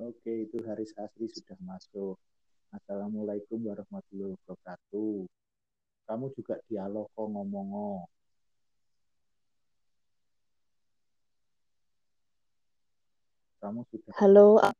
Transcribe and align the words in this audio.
Oke, 0.00 0.48
itu 0.50 0.58
Haris 0.66 0.90
Asri 0.98 1.30
sudah 1.30 1.54
masuk. 1.62 2.18
Assalamualaikum 2.74 3.62
warahmatullahi 3.62 4.34
wabarakatuh. 4.34 5.30
Kamu 6.04 6.26
juga 6.34 6.58
dialog 6.66 7.06
kok 7.14 7.28
ngomong 7.30 8.04
Kamu 13.62 13.80
sudah 13.88 14.12
Halo, 14.20 14.60
uh 14.60 14.72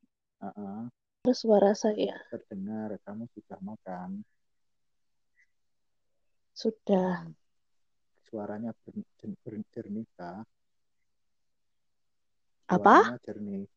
-uh, 0.45 1.33
suara 1.33 1.73
saya. 1.73 2.21
terdengar. 2.29 3.01
Kamu 3.07 3.25
sudah 3.33 3.57
makan? 3.65 4.21
Sudah. 6.53 7.33
Suaranya 8.29 8.77
ber, 8.85 9.01
ber? 9.41 9.55
Apa? 12.69 13.21
Jernih. 13.25 13.69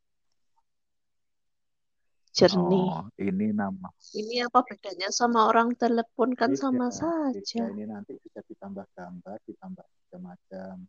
Jernih. 2.38 2.88
Oh, 2.94 3.10
ini 3.18 3.50
nama. 3.50 3.90
Ini 4.14 4.46
apa 4.46 4.62
bedanya 4.62 5.10
sama 5.10 5.50
orang 5.50 5.74
telepon 5.74 6.38
kan 6.38 6.54
Beda, 6.54 6.62
sama 6.70 6.88
beda. 6.94 7.02
saja. 7.34 7.66
Ini 7.66 7.90
nanti 7.90 8.14
bisa 8.22 8.46
ditambah 8.46 8.86
gambar, 8.94 9.38
ditambah 9.50 9.82
macam-macam. 9.82 10.86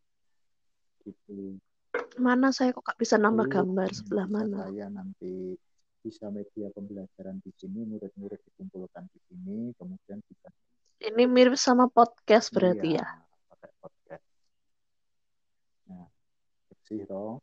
Gitu. 1.09 1.57
Mana 2.21 2.53
saya 2.53 2.77
kok 2.77 2.85
gak 2.85 3.01
bisa 3.01 3.17
nambah 3.17 3.49
Belum, 3.49 3.57
gambar 3.73 3.89
sebelah 3.97 4.27
mana? 4.29 4.69
Saya 4.69 4.93
nanti 4.93 5.57
bisa 6.05 6.29
media 6.29 6.69
pembelajaran 6.69 7.41
di 7.41 7.51
sini, 7.57 7.81
murid-murid 7.97 8.39
dikumpulkan 8.45 9.09
di 9.09 9.19
sini, 9.27 9.73
kemudian 9.75 10.21
bisa. 10.29 10.53
Ini 11.01 11.25
mirip 11.25 11.57
sama 11.57 11.89
podcast 11.89 12.53
berarti 12.53 12.99
iya, 12.99 13.03
ya? 13.03 13.09
pakai 13.57 13.71
podcast. 13.81 14.27
Nah, 15.89 16.07
bersih 16.69 17.03
toh. 17.09 17.41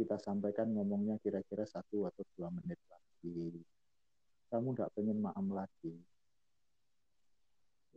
Kita 0.00 0.16
sampaikan 0.16 0.72
ngomongnya 0.72 1.20
kira-kira 1.20 1.68
satu 1.68 2.08
atau 2.08 2.24
dua 2.32 2.48
menit 2.48 2.80
lagi. 2.88 3.52
Kamu 4.48 4.72
nggak 4.72 4.96
pengen 4.96 5.20
maam 5.20 5.52
lagi? 5.52 5.92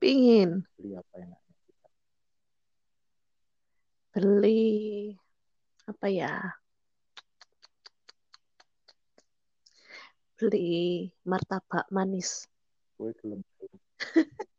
Pingin. 0.04 0.68
Beli 0.76 1.00
apa 1.00 1.16
yang 1.16 1.32
kita? 1.32 1.88
Beli 4.12 4.68
apa 5.88 6.08
ya? 6.12 6.36
Beli 10.36 11.08
martabak 11.24 11.88
manis. 11.88 12.52
Kue 13.00 13.16
gelem. 13.16 13.40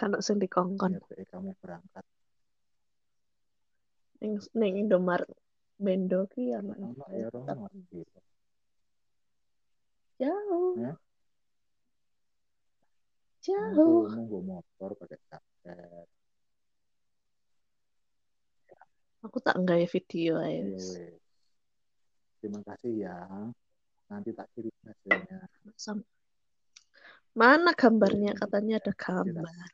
Kalau 0.00 0.24
sing 0.24 0.40
dikongkon. 0.40 0.96
Ya, 0.96 1.28
kamu 1.28 1.52
berangkat. 1.60 2.08
Ning 4.24 4.40
ning 4.56 4.88
Indomaret 4.88 5.28
Bendo 5.78 6.26
ki 6.26 6.50
ya 6.50 6.58
mak. 6.58 6.74
Ono 6.78 7.06
ya. 7.14 7.30
Jauh. 10.18 10.74
Ya? 10.74 10.92
Jauh. 13.46 14.10
Nunggu 14.10 14.38
motor 14.42 14.90
pakai 14.98 15.18
jaket. 15.30 16.06
Aku 19.22 19.38
tak 19.42 19.58
nggak 19.62 19.86
video 19.90 20.42
Ya, 20.42 20.50
ya. 20.50 20.62
wes. 20.74 20.86
Terima 22.42 22.60
kasih 22.66 22.92
ya. 23.06 23.18
Nanti 24.10 24.30
tak 24.34 24.50
kirim 24.54 24.74
hasilnya. 24.82 25.46
Mana 27.38 27.70
gambarnya? 27.74 28.34
Katanya 28.34 28.82
ada 28.82 28.90
gambar. 28.94 29.70